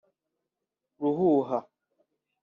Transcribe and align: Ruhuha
Ruhuha 0.99 1.59